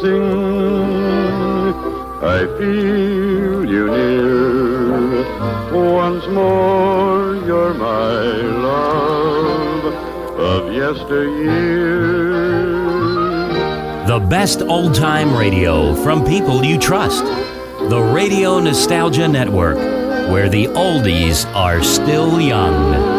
[0.00, 1.36] sing.
[2.22, 4.96] I feel you near.
[5.72, 8.22] Once more, you're my
[8.68, 9.84] love
[10.38, 12.36] of yesteryear.
[14.06, 17.24] The best old time radio from people you trust.
[17.24, 19.76] The Radio Nostalgia Network,
[20.30, 23.15] where the oldies are still young.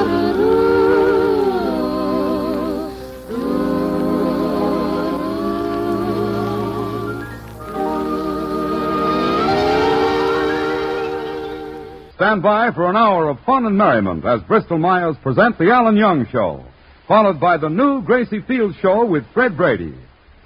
[12.38, 15.98] Stand by for an hour of fun and merriment as Bristol Myers present The Alan
[15.98, 16.64] Young Show,
[17.08, 19.96] followed by the new Gracie Fields Show with Fred Brady.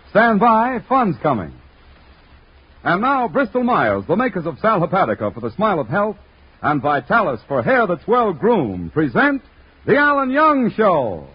[0.10, 1.52] Stand by, fun's coming.
[2.86, 6.16] And now, Bristol Myers, the makers of Sal Hepatica for the smile of health
[6.62, 9.42] and Vitalis for hair that's well groomed, present
[9.86, 11.28] The Alan Young Show.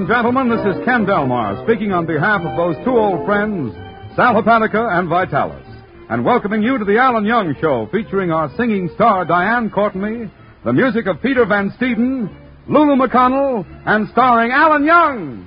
[0.00, 3.74] And gentlemen, this is Ken Delmar speaking on behalf of those two old friends,
[4.16, 5.66] Sal Hepatica and Vitalis,
[6.08, 10.30] and welcoming you to the Alan Young Show, featuring our singing star Diane Courtney,
[10.64, 12.34] the music of Peter Van Steeden,
[12.66, 15.46] Lulu McConnell, and starring Alan Young.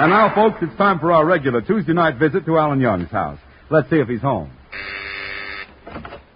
[0.00, 3.38] And now, folks, it's time for our regular Tuesday night visit to Alan Young's house.
[3.70, 4.50] Let's see if he's home.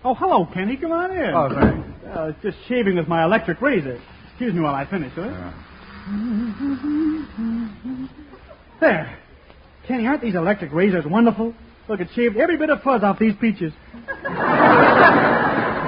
[0.05, 0.77] Oh, hello, Kenny.
[0.77, 1.35] Come on in.
[1.35, 1.89] Oh, thanks.
[2.15, 3.99] Uh, just shaving with my electric razor.
[4.29, 5.51] Excuse me while I finish, huh?
[8.81, 9.19] There.
[9.89, 11.55] Kenny, aren't these electric razors wonderful?
[11.89, 13.73] Look, it shaved every bit of fuzz off these peaches.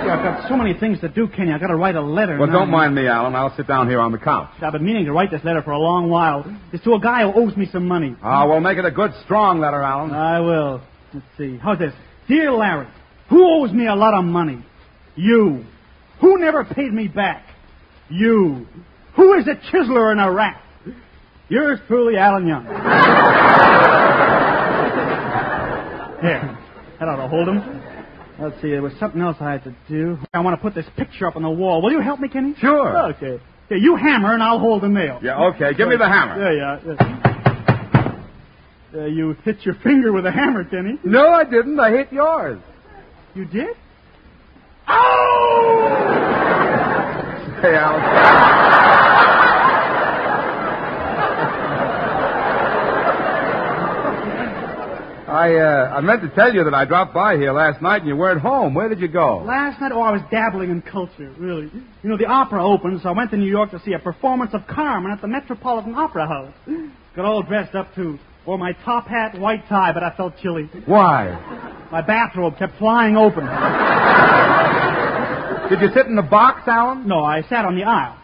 [0.06, 1.52] I've got so many things to do, Kenny.
[1.52, 2.38] I've got to write a letter.
[2.38, 2.60] Well, now.
[2.60, 3.34] don't mind me, Alan.
[3.34, 4.50] I'll sit down here on the couch.
[4.62, 6.44] I've been meaning to write this letter for a long while.
[6.72, 8.14] It's to a guy who owes me some money.
[8.22, 10.12] Ah, we'll make it a good, strong letter, Alan.
[10.12, 10.80] I will.
[11.12, 11.58] Let's see.
[11.58, 11.92] How's this?
[12.28, 12.86] Dear Larry,
[13.28, 14.64] who owes me a lot of money?
[15.16, 15.64] You.
[16.20, 17.44] Who never paid me back?
[18.08, 18.66] You.
[19.16, 20.62] Who is a chiseler and a rat?
[21.48, 22.64] Yours truly, Alan Young.
[26.20, 26.58] Here.
[26.98, 27.82] That ought to hold him.
[28.38, 30.18] Let's see, there was something else I had to do.
[30.34, 31.82] I want to put this picture up on the wall.
[31.82, 32.54] Will you help me, Kenny?
[32.58, 33.12] Sure.
[33.14, 33.40] Okay.
[33.66, 35.18] Okay, you hammer and I'll hold the nail.
[35.22, 35.74] Yeah, okay.
[35.74, 36.52] Give me the hammer.
[36.52, 36.94] Yeah, yeah.
[36.94, 38.22] yeah.
[38.94, 40.98] Uh, you hit your finger with a hammer, Kenny.
[41.04, 41.78] No, I didn't.
[41.78, 42.58] I hit yours.
[43.36, 43.76] You did?
[44.88, 45.88] Oh!
[47.60, 48.00] Hey, Alan.
[55.28, 58.08] I, uh, I meant to tell you that I dropped by here last night and
[58.08, 58.72] you weren't home.
[58.72, 59.44] Where did you go?
[59.44, 61.70] Last night, oh, I was dabbling in culture, really.
[62.02, 64.52] You know, the opera opened, so I went to New York to see a performance
[64.54, 66.54] of Carmen at the Metropolitan Opera House.
[67.14, 68.18] Got all dressed up, too.
[68.46, 70.70] Wore my top hat, white tie, but I felt chilly.
[70.86, 71.88] Why?
[71.90, 73.44] My bathrobe kept flying open.
[75.68, 77.08] Did you sit in the box, Alan?
[77.08, 78.16] No, I sat on the aisle.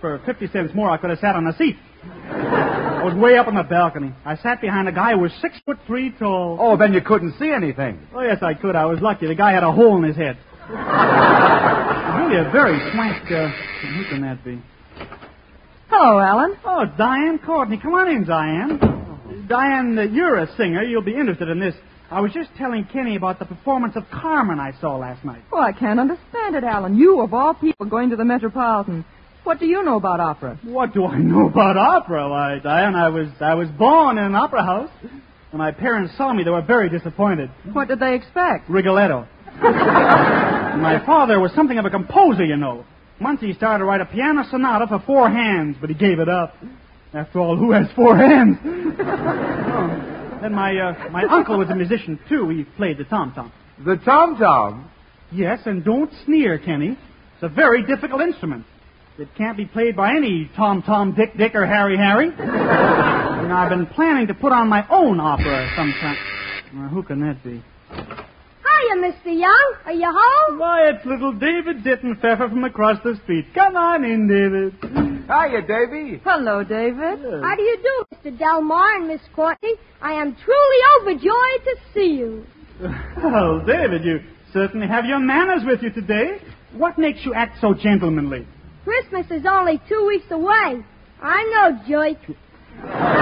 [0.00, 1.76] For 50 cents more, I could have sat on a seat.
[2.02, 4.12] I was way up on the balcony.
[4.24, 6.58] I sat behind a guy who was six foot three tall.
[6.60, 8.00] Oh, then you couldn't see anything.
[8.12, 8.74] Oh, yes, I could.
[8.74, 9.28] I was lucky.
[9.28, 10.36] The guy had a hole in his head.
[10.68, 13.48] really a very swank, uh,
[13.94, 14.60] who can that be?
[15.88, 16.56] Hello, Alan.
[16.64, 17.78] Oh, Diane Courtney.
[17.78, 19.01] Come on in, Diane.
[19.48, 20.82] Diane, uh, you're a singer.
[20.82, 21.74] You'll be interested in this.
[22.10, 25.42] I was just telling Kenny about the performance of Carmen I saw last night.
[25.50, 26.98] Oh, I can't understand it, Alan.
[26.98, 29.04] You, of all people, going to the Metropolitan.
[29.44, 30.58] What do you know about opera?
[30.62, 32.28] What do I know about opera?
[32.28, 34.90] Why, Diane, I was I was born in an opera house.
[35.50, 37.50] When my parents saw me, they were very disappointed.
[37.72, 38.70] What did they expect?
[38.70, 39.26] Rigoletto.
[39.62, 42.84] my father was something of a composer, you know.
[43.20, 46.28] Once he started to write a piano sonata for four hands, but he gave it
[46.28, 46.54] up.
[47.14, 48.56] After all, who has four hands?
[48.64, 50.08] Oh.
[50.42, 52.48] Then my uh, my uncle was a musician too.
[52.48, 53.52] He played the tom tom.
[53.84, 54.90] The tom tom.
[55.30, 56.98] Yes, and don't sneer, Kenny.
[57.34, 58.66] It's a very difficult instrument.
[59.18, 62.26] It can't be played by any Tom Tom, Dick Dick, or Harry Harry.
[62.38, 66.16] and I've been planning to put on my own opera sometime.
[66.74, 67.62] Well, who can that be?
[68.82, 69.38] Hiya, Mr.
[69.38, 69.74] Young.
[69.84, 70.58] Are you home?
[70.58, 73.46] Why, it's little David Dittenpfeffer from across the street.
[73.54, 74.74] Come on in, David.
[75.26, 76.20] Hiya, Davy.
[76.24, 77.42] Hello, David.
[77.42, 78.38] How do you do, Mr.
[78.38, 79.74] Delmar and Miss Courtney?
[80.00, 82.44] I am truly overjoyed to see you.
[83.22, 84.20] Oh, David, you
[84.52, 86.38] certainly have your manners with you today.
[86.72, 88.46] What makes you act so gentlemanly?
[88.84, 90.84] Christmas is only two weeks away.
[91.22, 92.18] I know, no jerk.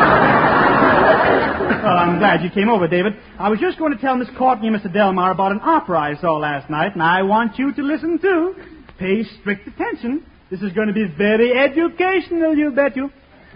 [1.11, 3.15] Well, I'm glad you came over, David.
[3.39, 4.93] I was just going to tell Miss Courtney and Mr.
[4.93, 8.55] Delmar about an opera I saw last night, and I want you to listen too.
[8.99, 10.25] Pay strict attention.
[10.51, 13.11] This is going to be very educational, you bet you.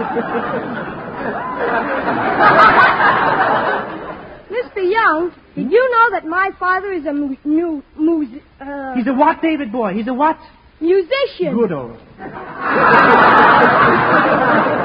[4.51, 4.83] Mr.
[4.91, 9.13] Young, did you know that my father is a mu- new mus- uh, He's a
[9.13, 9.93] what, David boy?
[9.93, 10.37] He's a what?
[10.79, 11.55] musician?
[11.55, 11.97] Good old.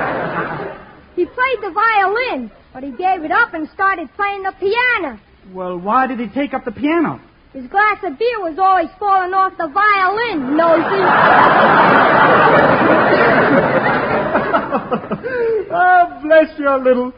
[1.17, 5.19] He played the violin, but he gave it up and started playing the piano.
[5.53, 7.19] Well, why did he take up the piano?
[7.55, 10.83] His glass of beer was always falling off the violin, nosy.
[15.73, 17.15] oh, bless your little.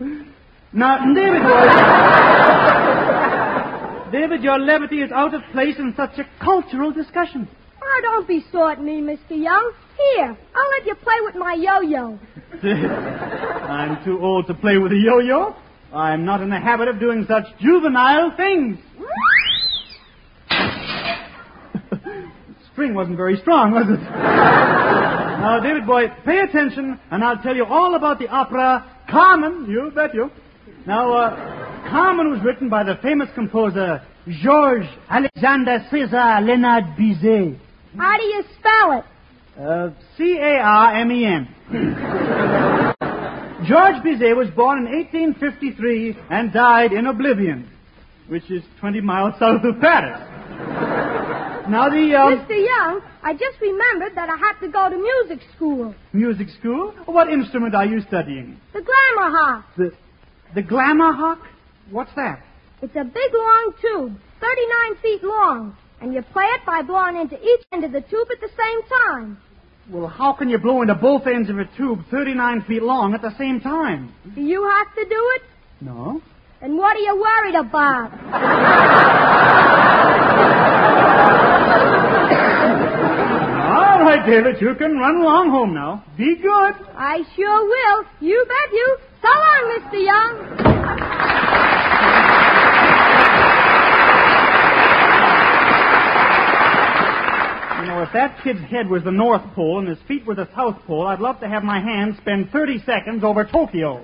[0.72, 1.66] Now, David boy.
[4.20, 7.48] David, your levity is out of place in such a cultural discussion.
[7.82, 9.30] Oh, don't be sore at me, Mr.
[9.30, 9.72] Young.
[9.96, 12.16] Here, I'll let you play with my yo-yo.
[13.68, 15.54] I'm too old to play with a yo-yo.
[15.92, 18.78] I'm not in the habit of doing such juvenile things.
[22.72, 24.00] String wasn't very strong, was it?
[24.10, 29.66] now, David boy, pay attention, and I'll tell you all about the opera Carmen.
[29.68, 30.30] You bet you.
[30.86, 31.36] Now, uh,
[31.90, 34.00] Carmen was written by the famous composer
[34.42, 37.58] Georges Alexander César Leonard Bizet.
[37.98, 39.04] How do you spell it?
[39.60, 41.48] Uh, C-A-R-M-E-N.
[43.68, 47.68] George Bizet was born in 1853 and died in Oblivion,
[48.26, 50.18] which is 20 miles south of Paris.
[51.68, 52.56] Now the um, Mr.
[52.56, 55.94] Young, I just remembered that I have to go to music school.
[56.14, 56.94] music school.
[57.04, 58.58] What instrument are you studying?
[58.72, 59.66] The glamour hawk.
[59.76, 59.92] The
[60.54, 61.40] the glamour hawk.
[61.90, 62.42] What's that?
[62.80, 67.36] It's a big long tube, 39 feet long, and you play it by blowing into
[67.36, 69.38] each end of the tube at the same time.
[69.90, 73.22] Well, how can you blow into both ends of a tube 39 feet long at
[73.22, 74.12] the same time?
[74.34, 75.42] Do you have to do it?
[75.80, 76.20] No.
[76.60, 79.18] Then what are you worried about?
[82.68, 86.04] All right, David, you can run along home now.
[86.16, 86.74] Be good.
[86.96, 88.04] I sure will.
[88.20, 88.98] You bet you.
[89.22, 90.04] So long, Mr.
[90.04, 90.34] Young.
[97.98, 100.48] You know, if that kid's head was the North Pole and his feet were the
[100.54, 103.94] South Pole, I'd love to have my hand spend 30 seconds over Tokyo.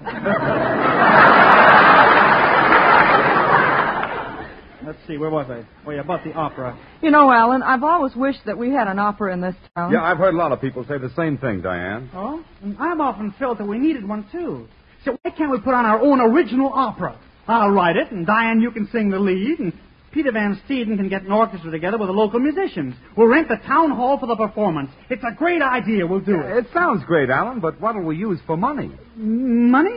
[4.85, 5.64] Let's see, where was I?
[5.87, 6.76] Oh, yeah, about the opera.
[7.02, 9.93] You know, Alan, I've always wished that we had an opera in this town.
[9.93, 12.11] Yeah, I've heard a lot of people say the same thing, Diane.
[12.14, 12.44] Oh?
[12.64, 14.67] And I've often felt that we needed one, too.
[15.05, 17.17] So why can't we put on our own original opera?
[17.46, 19.73] I'll write it, and Diane, you can sing the lead, and
[20.14, 22.94] Peter Van Steeden can get an orchestra together with the local musicians.
[23.16, 24.90] We'll rent the town hall for the performance.
[25.11, 26.06] It's a great idea.
[26.06, 26.56] We'll do it.
[26.56, 28.93] It sounds great, Alan, but what'll we use for money?
[29.16, 29.96] Money?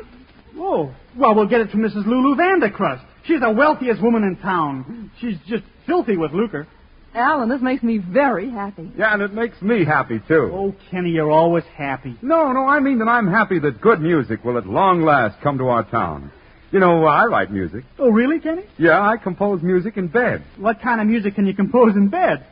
[0.58, 2.08] Oh, well, we'll get it from Mrs.
[2.08, 3.06] Lulu Vandercrust.
[3.26, 5.12] She's the wealthiest woman in town.
[5.22, 6.68] She's just filthy with lucre.
[7.14, 8.92] Alan, this makes me very happy.
[8.98, 10.50] Yeah, and it makes me happy, too.
[10.52, 12.18] Oh, Kenny, you're always happy.
[12.24, 15.60] No, no, I mean that I'm happy that good music will at long last come
[15.60, 16.32] to our town.
[16.72, 17.86] You know, I write music.
[17.98, 18.64] Oh, really, Kenny?
[18.78, 20.44] Yeah, I compose music in bed.
[20.58, 22.46] What kind of music can you compose in bed?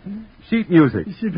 [0.49, 1.05] Sheet music.
[1.19, 1.33] Sheet...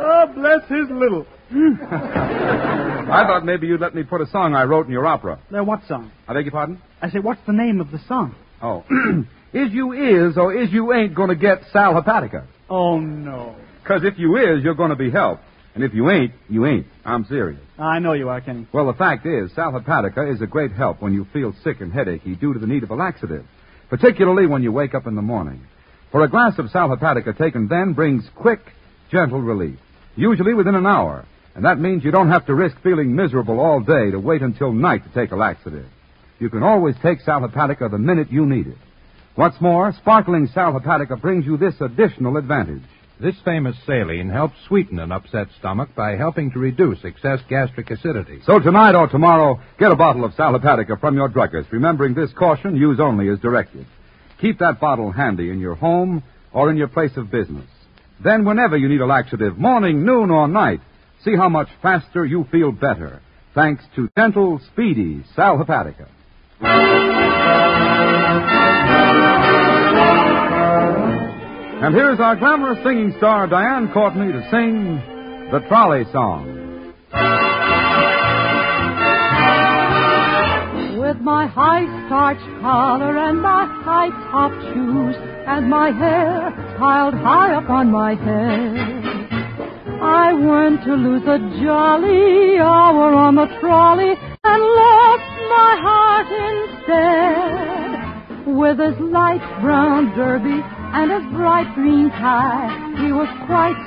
[0.00, 1.26] oh, bless his little.
[1.50, 5.38] I thought maybe you'd let me put a song I wrote in your opera.
[5.50, 6.10] Now, what song?
[6.28, 6.82] I beg your pardon?
[7.00, 8.34] I say, what's the name of the song?
[8.60, 8.84] Oh.
[9.54, 12.44] is you is or is you ain't going to get Sal Hepatica?
[12.68, 13.56] Oh, no.
[13.82, 15.42] Because if you is, you're going to be helped.
[15.74, 16.86] And if you ain't, you ain't.
[17.04, 17.60] I'm serious.
[17.78, 18.66] I know you are, Kenny.
[18.72, 21.92] Well, the fact is, Sal Hepatica is a great help when you feel sick and
[21.92, 23.46] headachy due to the need of a laxative,
[23.88, 25.62] particularly when you wake up in the morning.
[26.10, 28.60] For a glass of Sal Hepatica taken then brings quick,
[29.10, 29.78] gentle relief,
[30.14, 31.24] usually within an hour.
[31.54, 34.72] And that means you don't have to risk feeling miserable all day to wait until
[34.72, 35.86] night to take a laxative.
[36.38, 38.78] You can always take Sal Hepatica the minute you need it.
[39.36, 42.82] What's more, sparkling Sal Hepatica brings you this additional advantage.
[43.22, 48.40] This famous saline helps sweeten an upset stomach by helping to reduce excess gastric acidity.
[48.44, 52.32] So tonight or tomorrow, get a bottle of Sal Hepatica from your druggist, remembering this
[52.36, 53.86] caution, use only as directed.
[54.40, 57.68] Keep that bottle handy in your home or in your place of business.
[58.24, 60.80] Then whenever you need a laxative, morning, noon, or night,
[61.24, 63.22] see how much faster you feel better,
[63.54, 66.08] thanks to gentle, speedy Sal Hepatica.
[71.82, 75.02] And here's our glamorous singing star, Diane Courtney, to sing
[75.50, 76.46] the Trolley Song.
[81.00, 85.16] With my high starched collar and my high top shoes
[85.48, 88.76] and my hair piled high up on my head.
[90.00, 97.98] I went to lose a jolly hour on the trolley and lost my heart instead.
[98.56, 100.62] With his light brown derby
[100.94, 102.68] and his bright green tie,
[103.00, 103.80] he was quite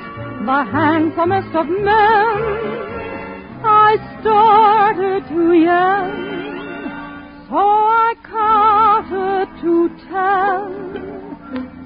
[0.44, 2.86] the handsomest of men.
[3.64, 6.10] I started to yell.
[7.48, 10.86] So I counted to ten.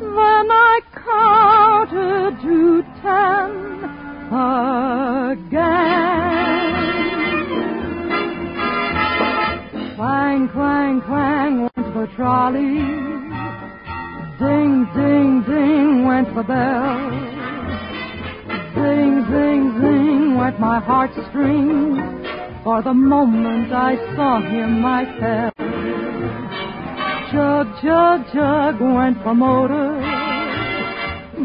[0.00, 3.50] Then I counted to ten
[4.32, 5.80] again.
[9.96, 13.19] Clang, clang, clang went the trolley.
[14.40, 17.10] Ding, ding, ding went the bell.
[18.74, 21.98] Zing, zing, zing went my heartstrings.
[22.64, 25.52] For the moment I saw him, I fell.
[27.30, 30.00] Chug, chug, chug went the motor.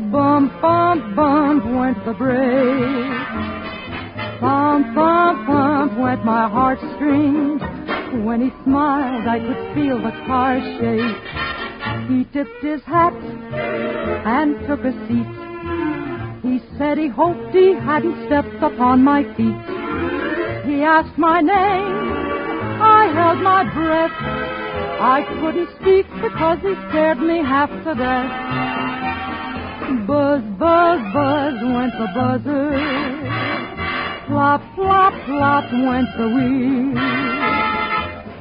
[0.09, 3.11] Bump, bump, bump went the brake.
[4.39, 7.61] Thump, thump, thump went my heartstrings.
[8.23, 11.34] When he smiled, I could feel the car shake.
[12.07, 15.45] He tipped his hat and took a seat.
[16.45, 19.65] He said he hoped he hadn't stepped upon my feet.
[20.69, 22.05] He asked my name.
[22.81, 24.11] I held my breath.
[25.01, 28.31] I couldn't speak because he scared me half to death.
[30.05, 32.69] Buzz, buzz, buzz went the buzzer.
[34.27, 36.93] Plop, plop, plop went the wheel.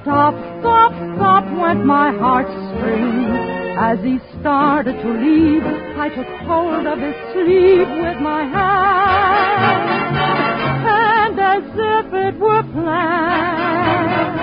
[0.02, 3.53] Stop, stop, stop went my heartstrings.
[3.76, 5.64] As he started to leave,
[5.98, 9.90] I took hold of his sleeve with my hand.
[10.86, 14.34] And as if it were planned,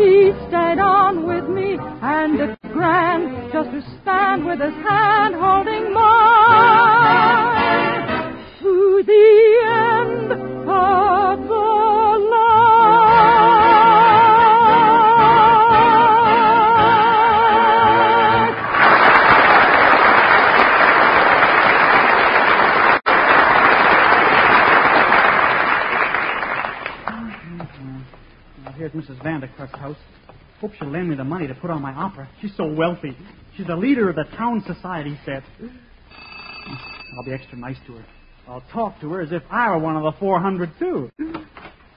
[0.00, 5.92] he stayed on with me, and it's grand just to stand with his hand holding
[5.94, 7.28] mine
[8.60, 10.38] to the end of
[28.88, 29.22] Now, here's Mrs.
[29.22, 29.96] Vandercrust's house.
[30.60, 32.28] Hope she'll lend me the money to put on my opera.
[32.40, 33.16] She's so wealthy.
[33.56, 35.42] She's the leader of the town society set.
[35.60, 38.04] I'll be extra nice to her.
[38.46, 41.10] I'll talk to her as if I were one of the 400 too.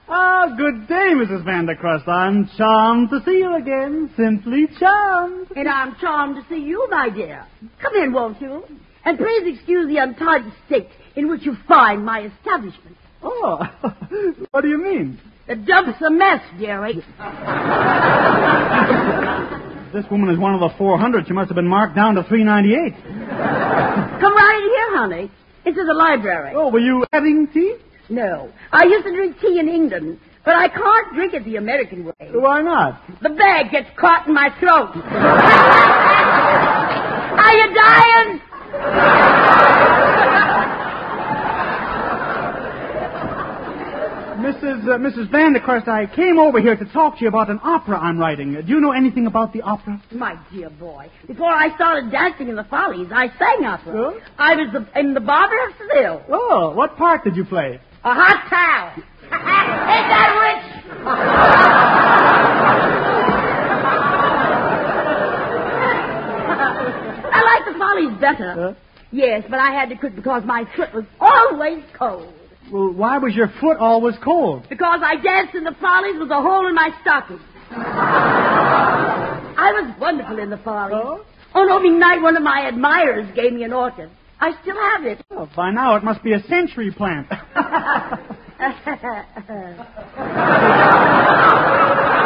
[0.08, 1.44] Ah, good day, Mrs.
[1.44, 2.06] Vandercrust.
[2.06, 4.10] I'm charmed to see you again.
[4.16, 5.48] Simply charmed.
[5.56, 7.46] And I'm charmed to see you, my dear.
[7.80, 8.64] Come in, won't you?
[9.04, 12.96] And please excuse the untidy state in which you find my establishment.
[13.22, 13.60] Oh,
[14.50, 15.18] what do you mean?
[15.46, 17.02] The dump's a mess, Jerry.
[19.92, 21.26] This woman is one of the 400.
[21.26, 22.94] She must have been marked down to 398.
[23.04, 25.30] Come right in here, honey.
[25.66, 26.54] This is the library.
[26.56, 27.76] Oh, were you having tea?
[28.08, 28.50] No.
[28.72, 32.14] I used to drink tea in England, but I can't drink it the American way.
[32.32, 33.02] Why not?
[33.20, 34.96] The bag gets caught in my throat.
[37.36, 38.40] Are you dying?
[44.52, 44.84] Mrs.
[44.84, 45.30] Uh, Mrs.
[45.30, 48.52] Vandercrust, I came over here to talk to you about an opera I'm writing.
[48.52, 50.02] Do you know anything about the opera?
[50.10, 54.12] My dear boy, before I started dancing in the Follies, I sang opera.
[54.12, 54.20] Huh?
[54.38, 56.22] I was the, in the Barber of Seville.
[56.28, 57.80] Oh, what part did you play?
[58.04, 58.92] A hot towel.
[59.32, 60.62] Ain't that rich?
[67.32, 68.52] I like the Follies better.
[68.54, 68.74] Huh?
[69.12, 72.32] Yes, but I had to quit because my foot was always cold.
[72.72, 74.66] Well, why was your foot always cold?
[74.70, 77.38] Because I danced in the Follies with a hole in my stocking.
[79.54, 80.96] I was wonderful in the Follies.
[80.96, 81.22] Oh?
[81.52, 84.08] On opening night, one of my admirers gave me an orchid.
[84.40, 85.22] I still have it.
[85.30, 87.28] Oh, by now it must be a century plant.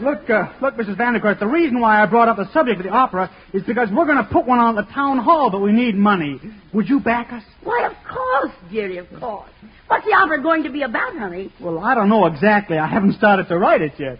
[0.00, 0.96] Look, uh, look, Mrs.
[0.96, 4.06] Vandercrust, the reason why I brought up the subject of the opera is because we're
[4.06, 6.40] going to put one on at the town hall, but we need money.
[6.72, 7.42] Would you back us?
[7.62, 9.50] Why, of course, dearie, of course.
[9.88, 11.52] What's the opera going to be about, honey?
[11.60, 12.78] Well, I don't know exactly.
[12.78, 14.18] I haven't started to write it yet.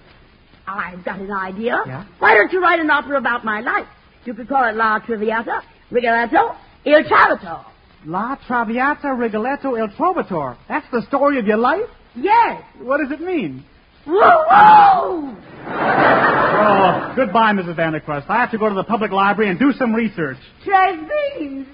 [0.66, 1.82] I've got an idea.
[1.86, 2.04] Yeah?
[2.18, 3.86] Why don't you write an opera about my life?
[4.24, 7.64] You could call it La Traviata, Rigoletto, Il Trovatore.
[8.04, 10.56] La Traviata Rigoletto Il Trovatore.
[10.68, 11.88] That's the story of your life?
[12.14, 12.62] Yes.
[12.80, 13.64] What does it mean?
[14.06, 15.36] Woo woo!
[15.66, 17.76] Oh, goodbye, Mrs.
[17.76, 18.28] Vandercrust.
[18.28, 20.38] I have to go to the public library and do some research.
[20.64, 20.98] Tres
[21.38, 21.66] beans.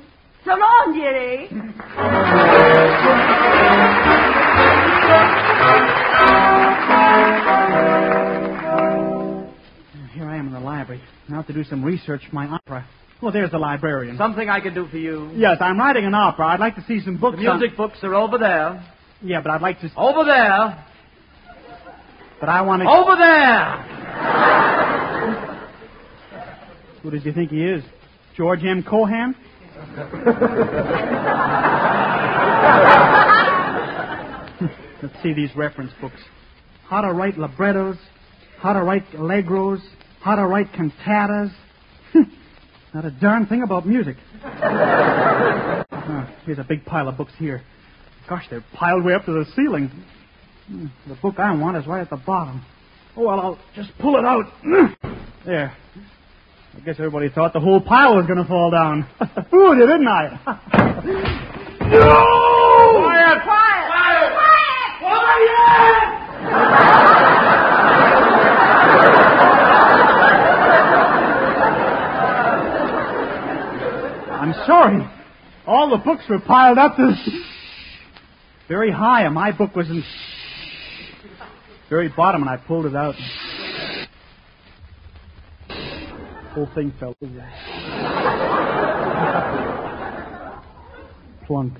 [0.45, 1.49] So long, dearie.
[10.14, 11.02] Here I am in the library.
[11.28, 12.87] Now to do some research for my opera.
[13.23, 14.16] Well, there's the librarian.
[14.19, 15.31] Something I can do for you.
[15.35, 16.47] Yes, I'm writing an opera.
[16.49, 17.37] I'd like to see some books.
[17.37, 17.76] The music on...
[17.76, 18.87] books are over there.
[19.23, 19.90] Yeah, but I'd like to.
[19.97, 20.85] Over there.
[22.40, 22.88] But I want to.
[22.88, 23.83] Over there.
[27.02, 27.85] Who does he think he is?
[28.37, 28.83] George M.
[28.83, 29.35] Cohan?
[35.02, 36.21] Let's see these reference books.
[36.88, 37.97] How to write librettos,
[38.59, 39.81] how to write allegros,
[40.21, 41.52] how to write cantatas.
[42.95, 44.16] Not a darn thing about music.
[46.09, 47.62] Ah, here's a big pile of books here.
[48.28, 49.90] Gosh, they're piled way up to the ceiling.
[50.68, 52.62] Hmm, The book I want is right at the bottom.
[53.16, 54.44] Oh, well, I'll just pull it out.
[55.46, 55.73] There.
[56.76, 59.06] I guess everybody thought the whole pile was going to fall down.
[59.50, 60.40] Fooled you, didn't I?
[61.88, 63.02] no!
[63.04, 63.42] Quiet!
[63.44, 63.87] Quiet!
[73.16, 75.06] I'm sorry.
[75.66, 77.12] All the books were piled up to
[78.68, 80.02] very high, and my book was in
[81.88, 83.14] very bottom, and I pulled it out.
[86.55, 87.33] Whole thing fell over.
[91.47, 91.75] Plunk.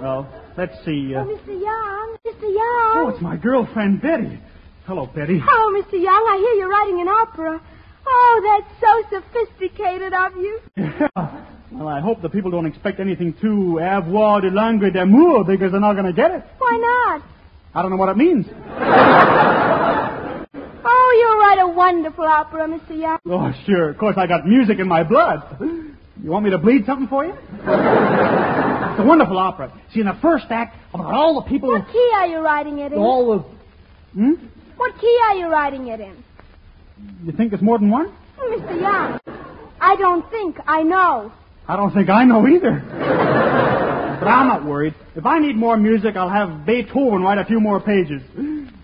[0.00, 1.14] Well, let's see.
[1.14, 1.60] Uh, Oh, Mr.
[1.60, 2.42] Young, Mr.
[2.42, 2.96] Young.
[2.96, 4.40] oh, it's my girlfriend Betty.
[4.86, 5.40] Hello, Betty.
[5.46, 6.00] Oh, Mr.
[6.00, 7.60] Young, I hear you're writing an opera.
[8.06, 10.60] Oh, that's so sophisticated of you.
[11.16, 11.39] Yeah.
[11.72, 15.80] Well, I hope the people don't expect anything too avoir de langue d'amour because they're
[15.80, 16.42] not going to get it.
[16.58, 17.22] Why not?
[17.74, 18.46] I don't know what it means.
[20.82, 22.98] Oh, you'll write a wonderful opera, Mr.
[22.98, 23.18] Young.
[23.26, 23.90] Oh, sure.
[23.90, 25.42] Of course, I got music in my blood.
[25.60, 27.32] You want me to bleed something for you?
[27.32, 29.72] it's a wonderful opera.
[29.92, 32.92] See, in the first act, about all the people, What key are you writing it
[32.92, 32.98] in?
[32.98, 33.44] all the.
[34.18, 34.32] Hmm?
[34.76, 36.24] What key are you writing it in?
[37.24, 38.12] You think it's more than one?
[38.38, 38.80] Mr.
[38.80, 39.20] Young,
[39.80, 41.30] I don't think I know.
[41.70, 42.82] I don't think I know either.
[42.84, 44.92] but I'm not worried.
[45.14, 48.20] If I need more music, I'll have Beethoven write a few more pages.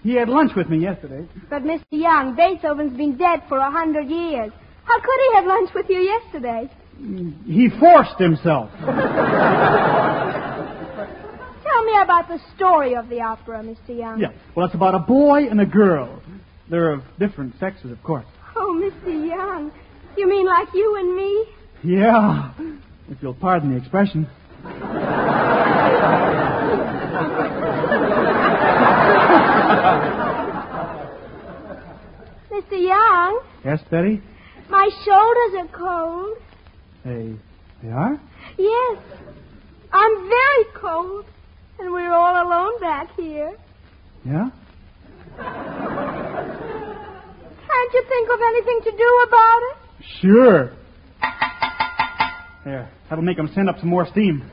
[0.04, 1.26] He had lunch with me yesterday.
[1.50, 1.82] But, Mr.
[1.90, 4.52] Young, Beethoven's been dead for a hundred years.
[4.84, 6.70] How could he have lunch with you yesterday?
[7.44, 8.70] He forced himself.
[8.78, 8.94] Tell
[11.84, 13.99] me about the story of the opera, Mr.
[13.99, 14.20] Young.
[14.20, 14.28] Yeah.
[14.54, 16.22] Well, it's about a boy and a girl.
[16.70, 18.26] They're of different sexes, of course.
[18.54, 19.26] Oh, Mr.
[19.28, 19.72] Young,
[20.16, 21.55] you mean like you and me?
[21.84, 22.52] Yeah.
[23.08, 24.26] If you'll pardon the expression.
[32.50, 32.80] Mr.
[32.80, 34.23] Young, Yes, Betty?
[34.69, 36.39] my shoulders are cold.
[37.04, 37.34] They,
[37.82, 38.19] they are?
[38.58, 38.99] Yes,
[39.93, 41.25] I'm very cold,
[41.78, 43.52] and we're all alone back here.
[44.25, 44.49] Yeah?
[47.67, 49.76] Can't you think of anything to do about it?
[50.21, 50.73] Sure.
[52.66, 52.90] There.
[53.08, 54.40] That'll make them send up some more steam.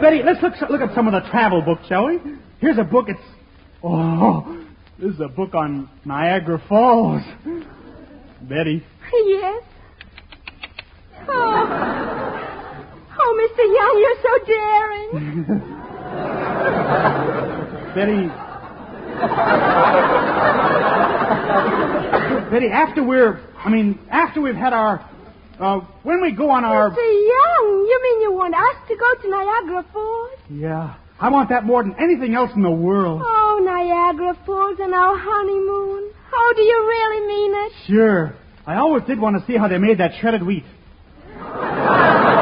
[0.00, 2.18] Betty, let's look, look at some of the travel books, shall we?
[2.58, 3.10] Here's a book.
[3.10, 3.20] It's.
[3.84, 4.64] Oh,
[4.98, 7.20] this is a book on Niagara Falls.
[8.40, 8.82] Betty.
[9.12, 9.62] Yes.
[11.28, 11.66] Oh,
[13.18, 13.64] oh Mr.
[13.76, 15.06] Young, you're so daring.
[17.94, 18.30] Betty.
[22.50, 23.40] Betty, after we're.
[23.58, 25.08] I mean, after we've had our.
[25.58, 26.90] Uh, when we go on our.
[26.90, 26.96] Mr.
[26.96, 30.30] Young, you mean you want us to go to Niagara Falls?
[30.50, 30.96] Yeah.
[31.18, 33.22] I want that more than anything else in the world.
[33.24, 36.12] Oh, Niagara Falls and our honeymoon.
[36.34, 37.72] Oh, do you really mean it?
[37.86, 38.34] Sure.
[38.66, 40.64] I always did want to see how they made that shredded wheat.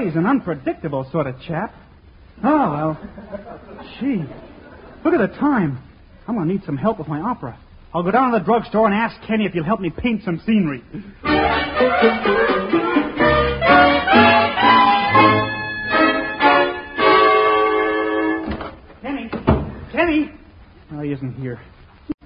[0.00, 1.74] Betty's an unpredictable sort of chap.
[2.42, 2.98] Oh, well.
[4.00, 4.24] Gee.
[5.04, 5.78] Look at the time.
[6.26, 7.58] I'm going to need some help with my opera.
[7.92, 10.40] I'll go down to the drugstore and ask Kenny if he'll help me paint some
[10.46, 10.82] scenery.
[19.02, 19.30] Kenny!
[19.92, 20.32] Kenny!
[20.92, 21.60] Oh, he isn't here.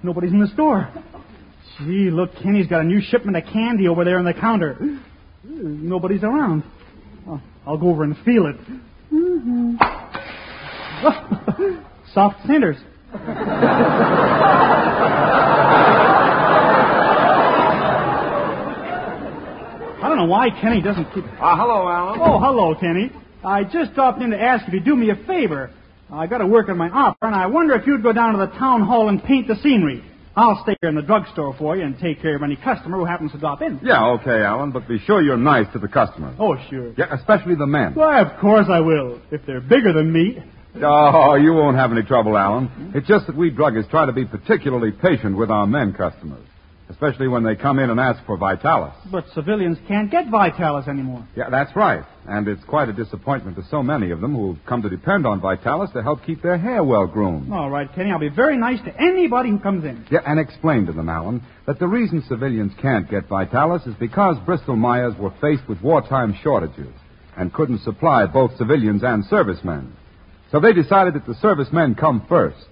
[0.05, 0.93] Nobody's in the store.
[1.79, 4.79] Gee, look, Kenny's got a new shipment of candy over there on the counter.
[5.43, 6.63] Nobody's around.
[7.27, 8.57] Oh, I'll go over and feel it.
[9.13, 9.77] Mm-hmm.
[12.13, 12.77] Soft centers.
[19.97, 21.25] I don't know why Kenny doesn't keep.
[21.25, 22.21] Uh, hello, Alan.
[22.21, 23.11] Oh, hello, Kenny.
[23.45, 25.71] I just dropped in to ask if you'd do me a favor.
[26.11, 28.39] I got to work on my opera, and I wonder if you'd go down to
[28.39, 30.05] the town hall and paint the scenery.
[30.37, 33.05] I'll stay here in the drugstore for you and take care of any customer who
[33.05, 33.79] happens to drop in.
[33.83, 36.35] Yeah, okay, Alan, but be sure you're nice to the customers.
[36.41, 36.93] Oh, sure.
[36.97, 37.95] Yeah, especially the men.
[37.95, 40.43] Why, of course I will, if they're bigger than me.
[40.83, 42.93] Oh, you won't have any trouble, Alan.
[42.97, 46.45] It's just that we druggists try to be particularly patient with our men customers.
[46.91, 48.95] Especially when they come in and ask for Vitalis.
[49.11, 51.27] But civilians can't get Vitalis anymore.
[51.35, 52.05] Yeah, that's right.
[52.27, 55.41] And it's quite a disappointment to so many of them who've come to depend on
[55.41, 57.53] Vitalis to help keep their hair well groomed.
[57.53, 60.07] All right, Kenny, I'll be very nice to anybody who comes in.
[60.11, 64.37] Yeah, and explain to them, Alan, that the reason civilians can't get Vitalis is because
[64.45, 66.93] Bristol Myers were faced with wartime shortages
[67.37, 69.97] and couldn't supply both civilians and servicemen.
[70.53, 72.67] So they decided that the servicemen come first.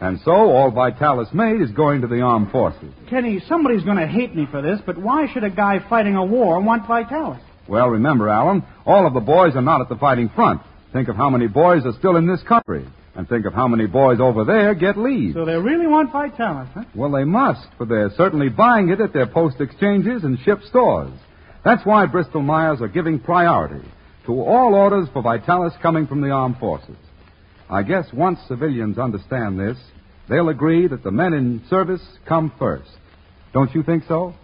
[0.00, 2.92] And so all Vitalis made is going to the armed forces.
[3.10, 6.24] Kenny, somebody's going to hate me for this, but why should a guy fighting a
[6.24, 7.40] war want Vitalis?
[7.68, 10.62] Well, remember, Alan, all of the boys are not at the fighting front.
[10.92, 12.86] Think of how many boys are still in this country.
[13.14, 15.34] And think of how many boys over there get leave.
[15.34, 16.84] So they really want Vitalis, huh?
[16.94, 21.12] Well, they must, for they're certainly buying it at their post exchanges and ship stores.
[21.64, 23.84] That's why Bristol Myers are giving priority
[24.26, 26.96] to all orders for Vitalis coming from the armed forces.
[27.70, 29.76] I guess once civilians understand this,
[30.28, 32.90] they'll agree that the men in service come first.
[33.52, 34.34] Don't you think so?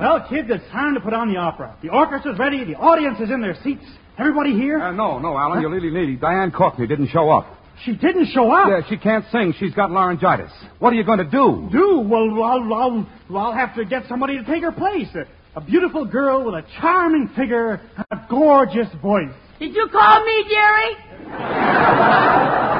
[0.00, 1.76] Well, kids, it's time to put on the opera.
[1.82, 3.84] The orchestra's ready, the audience is in their seats.
[4.18, 4.80] Everybody here?
[4.80, 7.46] Uh, no, no, Alan, your little lady, Diane Courtney, didn't show up.
[7.84, 8.68] She didn't show up.
[8.68, 9.54] Yeah, she can't sing.
[9.58, 10.50] She's got laryngitis.
[10.80, 11.68] What are you going to do?
[11.72, 12.00] Do?
[12.06, 15.08] Well, I'll, I'll, I'll have to get somebody to take her place.
[15.14, 15.26] A,
[15.58, 19.32] a beautiful girl with a charming figure and a gorgeous voice.
[19.58, 20.96] Did you call me, Jerry?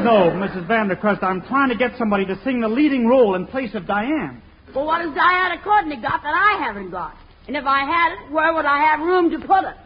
[0.00, 0.66] No, Mrs.
[0.66, 4.40] Vandercrust, I'm trying to get somebody to sing the leading role in place of Diane.
[4.74, 7.16] Well, what has Diana Courtney got that I haven't got?
[7.46, 9.76] And if I had it, where would I have room to put it?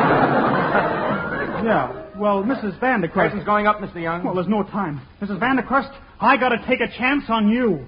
[1.64, 2.06] Yeah.
[2.20, 2.78] Well, Mrs.
[2.78, 3.14] Vandercrust.
[3.14, 3.94] Curtain's going up, Mr.
[3.94, 4.22] Young.
[4.22, 5.00] Well, there's no time.
[5.22, 5.40] Mrs.
[5.40, 7.86] Vandercrust, I gotta take a chance on you.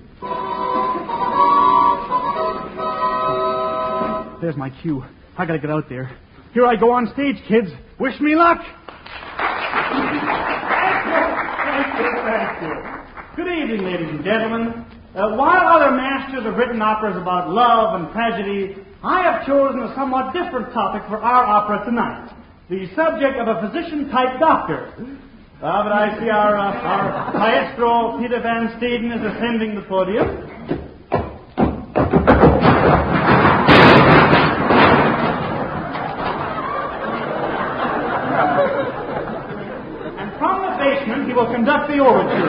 [4.41, 5.05] There's my cue.
[5.37, 6.17] I gotta get out there.
[6.55, 7.69] Here I go on stage, kids.
[8.01, 8.57] Wish me luck.
[8.57, 8.73] Thank
[12.01, 12.73] you, thank you.
[13.37, 14.87] Good evening, ladies and gentlemen.
[15.15, 19.95] Uh, while other masters have written operas about love and tragedy, I have chosen a
[19.95, 22.31] somewhat different topic for our opera tonight.
[22.73, 24.95] The subject of a physician-type doctor.
[25.63, 30.27] Ah, but I see our, uh, our maestro, Peter Van Steeden, is ascending the podium.
[40.17, 42.41] And from the basement, he will conduct the overture.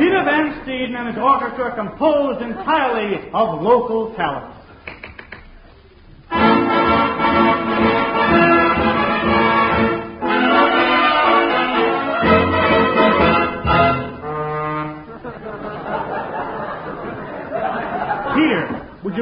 [0.00, 4.59] Peter Van Steeden and his orchestra are composed entirely of local talent.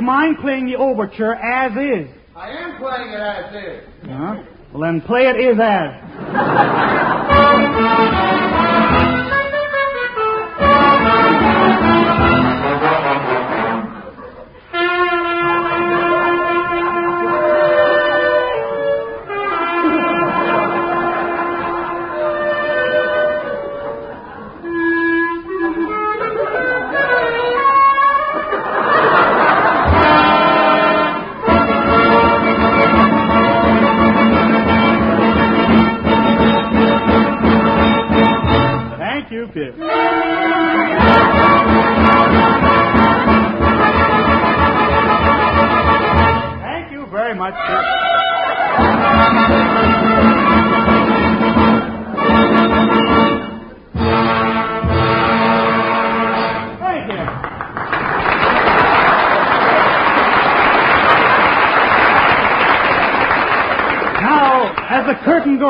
[0.09, 2.09] Mind playing the overture as is?
[2.35, 3.85] I am playing it as is.
[4.09, 4.43] Huh?
[4.73, 5.95] Well, then play it is as.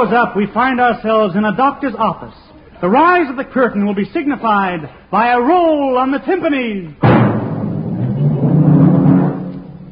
[0.06, 2.34] up, we find ourselves in a doctor's office.
[2.80, 6.94] The rise of the curtain will be signified by a roll on the timpani.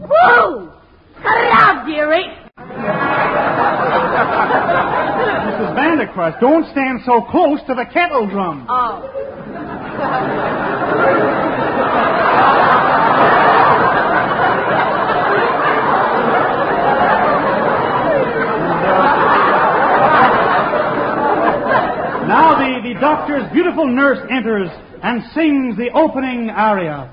[0.00, 0.70] Woo!
[1.20, 2.30] Cut it out, dearie.
[5.46, 5.74] Mrs.
[5.74, 8.66] Vandercrust, don't stand so close to the kettle drum.
[8.68, 9.02] Oh.
[22.26, 24.68] Now the, the doctor's beautiful nurse enters
[25.02, 27.12] and sings the opening aria.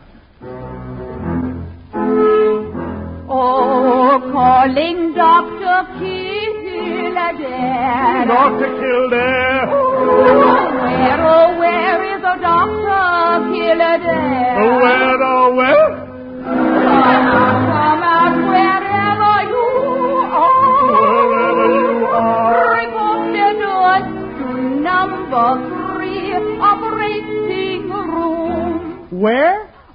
[3.29, 5.87] Oh, calling Dr.
[5.99, 7.43] Kildare.
[8.27, 8.69] Dr.
[8.79, 9.69] Kildare.
[9.69, 9.73] Oh,
[10.83, 13.51] where, oh, where is the Dr.
[13.53, 14.57] Kildare?
[14.59, 16.03] Oh, where, oh, where?
[16.45, 16.73] Oh,
[18.49, 18.72] Where?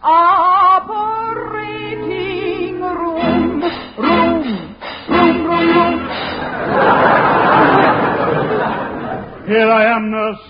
[0.02, 0.80] Operating
[2.80, 3.60] room.
[3.98, 4.42] Room.
[5.10, 5.96] Room, room, room.
[9.46, 10.40] Here I am, nurse.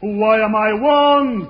[0.00, 1.48] Why am I wanted?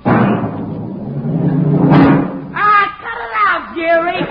[2.56, 4.22] Ah, cut it out, Jerry.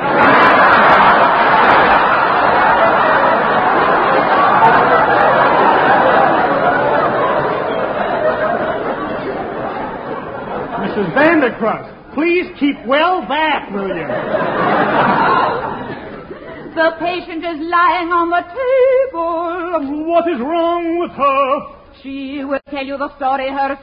[10.78, 11.08] Mrs.
[11.14, 14.08] Vandercrust, please keep well back, will you?
[16.74, 20.08] The patient is lying on the table.
[20.08, 21.78] What is wrong with her?
[22.02, 23.78] She will tell you the story herself.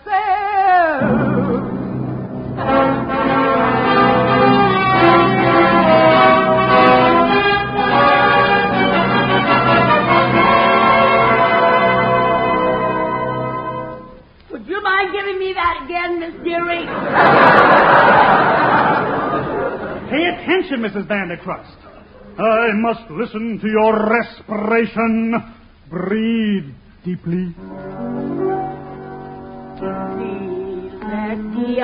[14.51, 16.87] Would you mind giving me that again, Miss Deary?
[20.11, 21.07] Pay attention, Mrs.
[21.09, 21.77] Vandercrust.
[22.39, 25.55] I must listen to your respiration.
[25.89, 27.55] Breathe deeply.
[31.05, 31.83] Let the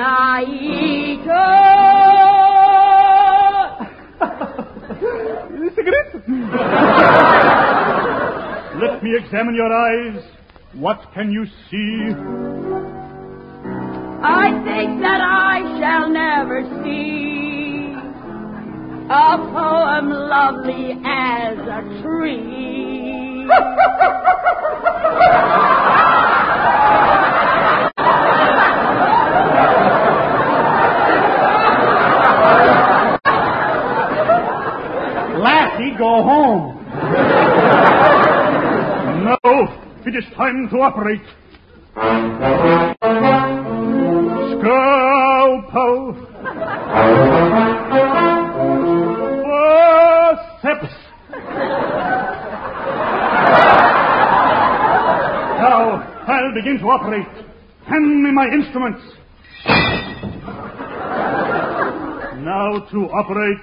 [5.59, 6.13] the cigarette?
[8.81, 10.23] Let me examine your eyes.
[10.73, 12.13] What can you see?
[14.23, 17.50] I think that I shall never see
[19.11, 23.45] a poem lovely as a tree.
[35.43, 36.77] Lassie, go home.
[39.25, 39.37] no,
[40.05, 41.21] it is time to operate.
[58.71, 59.03] Instruments.
[62.43, 63.57] Now to operate.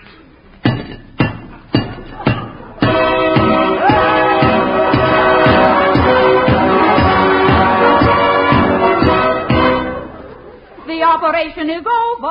[10.86, 12.28] The operation is over.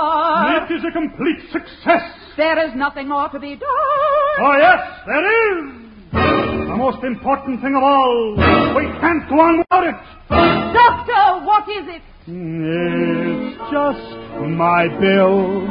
[0.53, 2.01] It is a complete success.
[2.37, 3.67] There is nothing more to be done.
[4.39, 5.87] Oh, yes, there is.
[6.11, 8.35] The most important thing of all.
[8.75, 10.66] We can't go on without it.
[11.77, 12.01] Doctor, what is it?
[12.27, 15.67] It's just my bill.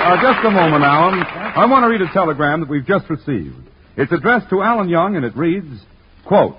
[0.00, 1.22] Uh, just a moment, Alan.
[1.22, 3.56] I want to read a telegram that we've just received.
[3.98, 5.82] It's addressed to Alan Young, and it reads,
[6.24, 6.56] quote,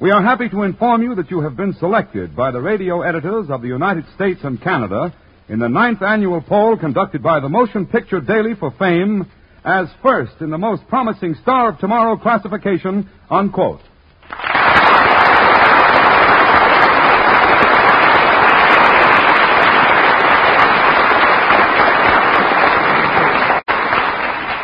[0.00, 3.50] We are happy to inform you that you have been selected by the radio editors
[3.50, 5.14] of the United States and Canada
[5.48, 9.30] in the ninth annual poll conducted by the Motion Picture Daily for Fame
[9.64, 13.80] as first in the most promising Star of Tomorrow classification, unquote.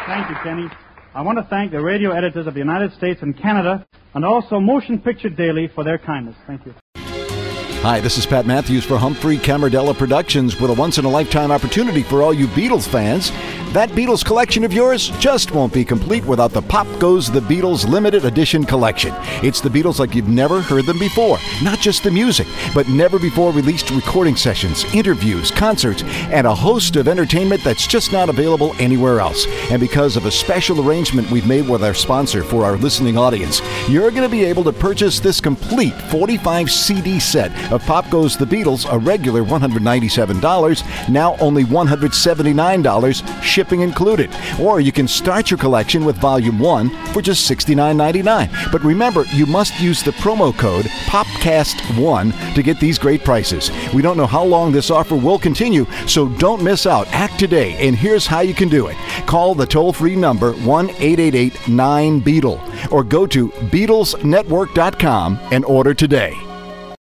[0.08, 0.87] Thank you, Kenny.
[1.14, 4.60] I want to thank the radio editors of the United States and Canada and also
[4.60, 6.36] Motion Picture Daily for their kindness.
[6.46, 6.74] Thank you.
[7.82, 11.52] Hi, this is Pat Matthews for Humphrey Camardella Productions with a once in a lifetime
[11.52, 13.30] opportunity for all you Beatles fans.
[13.72, 17.86] That Beatles collection of yours just won't be complete without the Pop Goes the Beatles
[17.86, 19.14] limited edition collection.
[19.44, 21.38] It's the Beatles like you've never heard them before.
[21.62, 26.96] Not just the music, but never before released recording sessions, interviews, concerts, and a host
[26.96, 29.46] of entertainment that's just not available anywhere else.
[29.70, 33.60] And because of a special arrangement we've made with our sponsor for our listening audience,
[33.88, 38.36] you're going to be able to purchase this complete 45 CD set of Pop Goes
[38.36, 44.30] the Beatles, a regular $197, now only $179, shipping included.
[44.60, 48.72] Or you can start your collection with Volume 1 for just $69.99.
[48.72, 53.70] But remember, you must use the promo code POPCAST1 to get these great prices.
[53.92, 57.06] We don't know how long this offer will continue, so don't miss out.
[57.08, 58.96] Act today, and here's how you can do it.
[59.26, 65.94] Call the toll free number 1 888 9 Beatle or go to BeatlesNetwork.com and order
[65.94, 66.47] today.